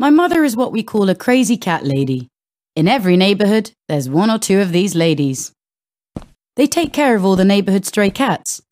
My 0.00 0.10
mother 0.10 0.44
is 0.44 0.56
what 0.56 0.70
we 0.70 0.84
call 0.84 1.08
a 1.08 1.14
crazy 1.16 1.56
cat 1.56 1.84
lady. 1.84 2.28
In 2.76 2.86
every 2.86 3.16
neighbourhood, 3.16 3.72
there's 3.88 4.08
one 4.08 4.30
or 4.30 4.38
two 4.38 4.60
of 4.60 4.70
these 4.70 4.94
ladies. 4.94 5.50
They 6.54 6.68
take 6.68 6.92
care 6.92 7.16
of 7.16 7.24
all 7.24 7.34
the 7.34 7.44
neighbourhood 7.44 7.84
stray 7.84 8.10
cats. 8.10 8.62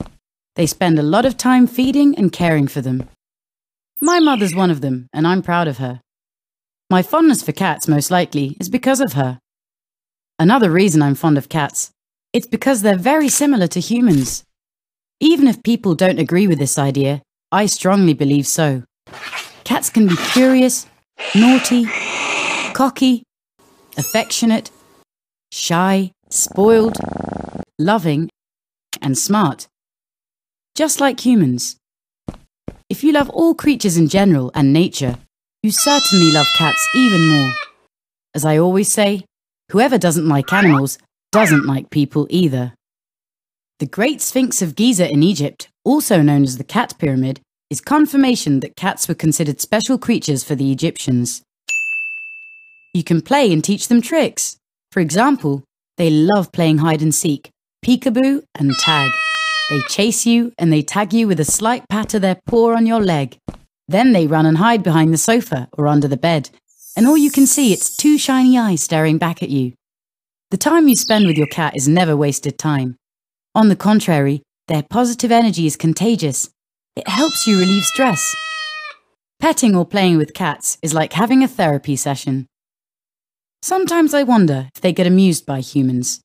They 0.54 0.66
spend 0.66 1.00
a 1.00 1.02
lot 1.02 1.26
of 1.26 1.36
time 1.36 1.66
feeding 1.66 2.16
and 2.16 2.30
caring 2.30 2.68
for 2.68 2.80
them. 2.80 3.08
My 4.00 4.20
mother's 4.20 4.54
one 4.54 4.70
of 4.70 4.82
them, 4.82 5.08
and 5.12 5.26
I'm 5.26 5.42
proud 5.42 5.66
of 5.66 5.78
her. 5.78 6.00
My 6.90 7.02
fondness 7.02 7.42
for 7.42 7.50
cats, 7.50 7.88
most 7.88 8.08
likely, 8.08 8.56
is 8.60 8.68
because 8.68 9.00
of 9.00 9.14
her. 9.14 9.40
Another 10.38 10.70
reason 10.70 11.02
I'm 11.02 11.16
fond 11.16 11.38
of 11.38 11.48
cats, 11.48 11.90
it's 12.32 12.46
because 12.46 12.82
they're 12.82 12.96
very 12.96 13.28
similar 13.28 13.66
to 13.68 13.80
humans. 13.80 14.44
Even 15.18 15.48
if 15.48 15.64
people 15.64 15.96
don't 15.96 16.20
agree 16.20 16.46
with 16.46 16.60
this 16.60 16.78
idea, 16.78 17.20
I 17.50 17.66
strongly 17.66 18.14
believe 18.14 18.46
so. 18.46 18.84
Cats 19.64 19.90
can 19.90 20.06
be 20.06 20.16
curious, 20.16 20.86
naughty, 21.34 21.86
cocky, 22.72 23.22
affectionate, 23.96 24.70
shy, 25.52 26.12
spoiled, 26.30 26.96
loving, 27.78 28.28
and 29.00 29.16
smart. 29.16 29.68
Just 30.74 31.00
like 31.00 31.24
humans. 31.24 31.76
If 32.88 33.02
you 33.02 33.12
love 33.12 33.30
all 33.30 33.54
creatures 33.54 33.96
in 33.96 34.08
general 34.08 34.50
and 34.54 34.72
nature, 34.72 35.16
you 35.62 35.70
certainly 35.72 36.30
love 36.30 36.46
cats 36.56 36.88
even 36.94 37.28
more. 37.28 37.52
As 38.34 38.44
I 38.44 38.58
always 38.58 38.92
say, 38.92 39.24
whoever 39.72 39.98
doesn't 39.98 40.28
like 40.28 40.52
animals 40.52 40.98
doesn't 41.32 41.66
like 41.66 41.90
people 41.90 42.26
either. 42.30 42.74
The 43.78 43.86
Great 43.86 44.22
Sphinx 44.22 44.62
of 44.62 44.74
Giza 44.74 45.10
in 45.10 45.22
Egypt, 45.22 45.68
also 45.84 46.22
known 46.22 46.44
as 46.44 46.56
the 46.56 46.64
Cat 46.64 46.94
Pyramid, 46.98 47.40
is 47.70 47.80
confirmation 47.80 48.60
that 48.60 48.76
cats 48.76 49.08
were 49.08 49.14
considered 49.14 49.60
special 49.60 49.98
creatures 49.98 50.44
for 50.44 50.54
the 50.54 50.70
Egyptians. 50.70 51.42
You 52.94 53.02
can 53.02 53.20
play 53.20 53.52
and 53.52 53.62
teach 53.62 53.88
them 53.88 54.00
tricks. 54.00 54.56
For 54.92 55.00
example, 55.00 55.64
they 55.96 56.10
love 56.10 56.52
playing 56.52 56.78
hide 56.78 57.02
and 57.02 57.14
seek, 57.14 57.50
peekaboo, 57.84 58.44
and 58.54 58.72
tag. 58.80 59.10
They 59.68 59.80
chase 59.88 60.24
you 60.24 60.52
and 60.58 60.72
they 60.72 60.82
tag 60.82 61.12
you 61.12 61.26
with 61.26 61.40
a 61.40 61.44
slight 61.44 61.88
pat 61.88 62.14
of 62.14 62.22
their 62.22 62.38
paw 62.46 62.76
on 62.76 62.86
your 62.86 63.00
leg. 63.00 63.36
Then 63.88 64.12
they 64.12 64.26
run 64.26 64.46
and 64.46 64.58
hide 64.58 64.82
behind 64.82 65.12
the 65.12 65.18
sofa 65.18 65.68
or 65.72 65.88
under 65.88 66.08
the 66.08 66.16
bed, 66.16 66.50
and 66.96 67.06
all 67.06 67.16
you 67.16 67.30
can 67.30 67.46
see 67.46 67.72
it's 67.72 67.96
two 67.96 68.16
shiny 68.16 68.56
eyes 68.58 68.82
staring 68.82 69.18
back 69.18 69.42
at 69.42 69.50
you. 69.50 69.72
The 70.50 70.56
time 70.56 70.86
you 70.86 70.94
spend 70.94 71.26
with 71.26 71.36
your 71.36 71.48
cat 71.48 71.76
is 71.76 71.88
never 71.88 72.16
wasted 72.16 72.58
time. 72.58 72.96
On 73.54 73.68
the 73.68 73.76
contrary, 73.76 74.42
their 74.68 74.82
positive 74.82 75.32
energy 75.32 75.66
is 75.66 75.76
contagious. 75.76 76.48
It 76.96 77.06
helps 77.06 77.46
you 77.46 77.58
relieve 77.58 77.84
stress. 77.84 78.34
Petting 79.38 79.76
or 79.76 79.84
playing 79.84 80.16
with 80.16 80.32
cats 80.32 80.78
is 80.80 80.94
like 80.94 81.12
having 81.12 81.42
a 81.42 81.48
therapy 81.48 81.94
session. 81.94 82.46
Sometimes 83.60 84.14
I 84.14 84.22
wonder 84.22 84.70
if 84.74 84.80
they 84.80 84.94
get 84.94 85.06
amused 85.06 85.44
by 85.44 85.60
humans. 85.60 86.22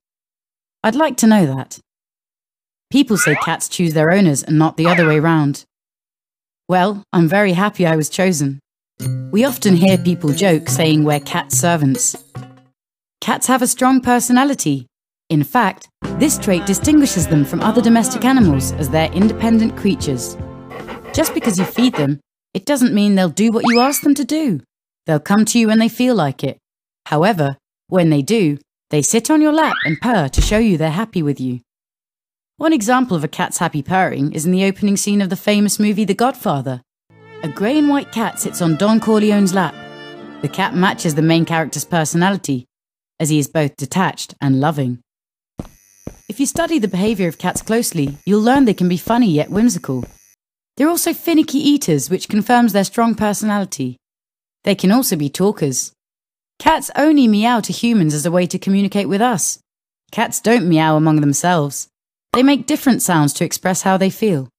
I'd 0.81 0.95
like 0.95 1.17
to 1.17 1.27
know 1.27 1.45
that. 1.45 1.79
People 2.89 3.17
say 3.17 3.35
cats 3.35 3.67
choose 3.67 3.93
their 3.93 4.13
owners 4.13 4.43
and 4.43 4.57
not 4.57 4.77
the 4.77 4.87
other 4.87 5.05
way 5.05 5.19
round. 5.19 5.65
Well, 6.69 7.03
I'm 7.11 7.27
very 7.27 7.51
happy 7.51 7.85
I 7.85 7.97
was 7.97 8.07
chosen. 8.07 8.61
We 9.31 9.43
often 9.43 9.75
hear 9.75 9.97
people 9.97 10.31
joke 10.31 10.69
saying 10.69 11.03
we're 11.03 11.19
cat 11.19 11.51
servants. 11.51 12.15
Cats 13.19 13.47
have 13.47 13.61
a 13.61 13.67
strong 13.67 13.99
personality. 13.99 14.87
In 15.29 15.43
fact, 15.43 15.89
this 16.17 16.37
trait 16.37 16.65
distinguishes 16.65 17.27
them 17.27 17.43
from 17.43 17.59
other 17.59 17.81
domestic 17.81 18.23
animals 18.23 18.71
as 18.73 18.89
they're 18.89 19.11
independent 19.11 19.75
creatures. 19.75 20.37
Just 21.13 21.33
because 21.33 21.59
you 21.59 21.65
feed 21.65 21.95
them, 21.95 22.21
it 22.53 22.65
doesn't 22.65 22.93
mean 22.93 23.15
they'll 23.15 23.29
do 23.29 23.51
what 23.51 23.65
you 23.67 23.79
ask 23.79 24.01
them 24.01 24.15
to 24.15 24.23
do. 24.23 24.61
They'll 25.05 25.19
come 25.19 25.43
to 25.45 25.59
you 25.59 25.67
when 25.67 25.79
they 25.79 25.89
feel 25.89 26.15
like 26.15 26.41
it. 26.41 26.57
However, 27.07 27.57
when 27.87 28.09
they 28.09 28.21
do, 28.21 28.59
they 28.91 29.01
sit 29.01 29.29
on 29.29 29.41
your 29.41 29.51
lap 29.51 29.75
and 29.83 29.99
purr 29.99 30.29
to 30.29 30.41
show 30.41 30.57
you 30.57 30.77
they're 30.77 30.89
happy 30.89 31.21
with 31.21 31.39
you. 31.39 31.59
One 32.55 32.71
example 32.71 33.17
of 33.17 33.23
a 33.25 33.27
cat's 33.27 33.57
happy 33.57 33.83
purring 33.83 34.31
is 34.31 34.45
in 34.45 34.53
the 34.53 34.63
opening 34.63 34.95
scene 34.95 35.21
of 35.21 35.29
the 35.29 35.35
famous 35.35 35.79
movie 35.79 36.05
The 36.05 36.13
Godfather. 36.13 36.81
A 37.43 37.49
grey 37.49 37.77
and 37.77 37.89
white 37.89 38.11
cat 38.11 38.39
sits 38.39 38.61
on 38.61 38.77
Don 38.77 39.01
Corleone's 39.01 39.53
lap. 39.53 39.75
The 40.41 40.49
cat 40.49 40.75
matches 40.75 41.15
the 41.15 41.21
main 41.21 41.43
character's 41.43 41.85
personality, 41.85 42.67
as 43.19 43.29
he 43.29 43.39
is 43.39 43.47
both 43.47 43.75
detached 43.75 44.35
and 44.39 44.61
loving. 44.61 44.99
If 46.29 46.39
you 46.39 46.45
study 46.45 46.79
the 46.79 46.87
behaviour 46.87 47.27
of 47.27 47.37
cats 47.37 47.61
closely, 47.61 48.17
you'll 48.25 48.41
learn 48.41 48.63
they 48.63 48.73
can 48.73 48.87
be 48.87 48.97
funny 48.97 49.29
yet 49.29 49.49
whimsical. 49.49 50.05
They're 50.77 50.89
also 50.89 51.13
finicky 51.13 51.57
eaters, 51.57 52.09
which 52.09 52.29
confirms 52.29 52.73
their 52.73 52.83
strong 52.83 53.15
personality. 53.15 53.97
They 54.63 54.75
can 54.75 54.91
also 54.91 55.15
be 55.15 55.29
talkers. 55.29 55.91
Cats 56.59 56.91
only 56.95 57.27
meow 57.27 57.59
to 57.61 57.73
humans 57.73 58.13
as 58.13 58.25
a 58.25 58.31
way 58.31 58.45
to 58.47 58.59
communicate 58.59 59.09
with 59.09 59.21
us. 59.21 59.59
Cats 60.11 60.39
don't 60.39 60.69
meow 60.69 60.95
among 60.95 61.21
themselves. 61.21 61.87
They 62.33 62.43
make 62.43 62.67
different 62.67 63.01
sounds 63.01 63.33
to 63.33 63.45
express 63.45 63.81
how 63.81 63.97
they 63.97 64.09
feel. 64.09 64.49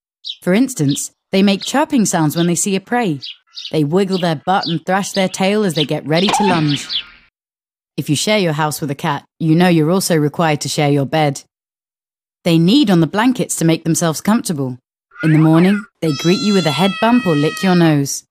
For 0.42 0.52
instance, 0.52 1.12
they 1.30 1.42
make 1.42 1.62
chirping 1.62 2.04
sounds 2.04 2.36
when 2.36 2.46
they 2.46 2.54
see 2.54 2.76
a 2.76 2.80
prey. 2.80 3.20
They 3.70 3.84
wiggle 3.84 4.18
their 4.18 4.42
butt 4.44 4.66
and 4.66 4.84
thrash 4.84 5.12
their 5.12 5.28
tail 5.28 5.64
as 5.64 5.74
they 5.74 5.84
get 5.84 6.06
ready 6.06 6.26
to 6.28 6.44
lunge. 6.44 6.86
If 7.96 8.10
you 8.10 8.16
share 8.16 8.38
your 8.38 8.54
house 8.54 8.80
with 8.80 8.90
a 8.90 8.94
cat, 8.94 9.24
you 9.38 9.54
know 9.54 9.68
you're 9.68 9.90
also 9.90 10.16
required 10.16 10.60
to 10.62 10.68
share 10.68 10.90
your 10.90 11.06
bed. 11.06 11.42
They 12.44 12.58
knead 12.58 12.90
on 12.90 13.00
the 13.00 13.06
blankets 13.06 13.54
to 13.56 13.64
make 13.64 13.84
themselves 13.84 14.20
comfortable. 14.20 14.78
In 15.24 15.30
the 15.30 15.38
morning, 15.38 15.84
they 16.00 16.10
greet 16.14 16.40
you 16.40 16.52
with 16.52 16.66
a 16.66 16.72
head 16.72 16.90
bump 17.00 17.28
or 17.28 17.36
lick 17.36 17.62
your 17.62 17.76
nose. 17.76 18.24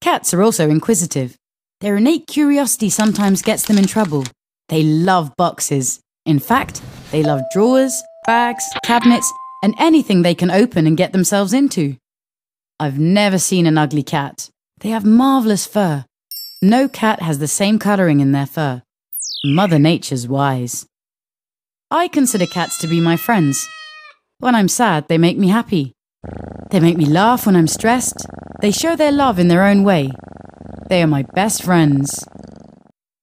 Cats 0.00 0.32
are 0.32 0.40
also 0.40 0.70
inquisitive. 0.70 1.36
Their 1.80 1.96
innate 1.96 2.28
curiosity 2.28 2.88
sometimes 2.88 3.42
gets 3.42 3.66
them 3.66 3.76
in 3.76 3.86
trouble. 3.88 4.22
They 4.68 4.84
love 4.84 5.34
boxes. 5.36 5.98
In 6.24 6.38
fact, 6.38 6.80
they 7.10 7.24
love 7.24 7.42
drawers, 7.52 8.00
bags, 8.26 8.62
cabinets, 8.84 9.32
and 9.60 9.74
anything 9.76 10.22
they 10.22 10.36
can 10.36 10.52
open 10.52 10.86
and 10.86 10.96
get 10.96 11.12
themselves 11.12 11.52
into. 11.52 11.96
I've 12.78 13.00
never 13.00 13.38
seen 13.38 13.66
an 13.66 13.76
ugly 13.76 14.04
cat. 14.04 14.48
They 14.78 14.90
have 14.90 15.04
marvellous 15.04 15.66
fur. 15.66 16.04
No 16.62 16.86
cat 16.88 17.22
has 17.22 17.40
the 17.40 17.48
same 17.48 17.80
colouring 17.80 18.20
in 18.20 18.30
their 18.30 18.46
fur. 18.46 18.82
Mother 19.44 19.80
Nature's 19.80 20.28
wise. 20.28 20.86
I 21.90 22.06
consider 22.06 22.46
cats 22.46 22.78
to 22.78 22.86
be 22.86 23.00
my 23.00 23.16
friends. 23.16 23.68
When 24.38 24.54
I'm 24.54 24.68
sad, 24.68 25.08
they 25.08 25.16
make 25.16 25.38
me 25.38 25.48
happy. 25.48 25.94
They 26.70 26.78
make 26.78 26.98
me 26.98 27.06
laugh 27.06 27.46
when 27.46 27.56
I'm 27.56 27.66
stressed. 27.66 28.26
They 28.60 28.70
show 28.70 28.94
their 28.94 29.12
love 29.12 29.38
in 29.38 29.48
their 29.48 29.64
own 29.64 29.82
way. 29.82 30.10
They 30.90 31.02
are 31.02 31.06
my 31.06 31.22
best 31.34 31.62
friends. 31.62 32.22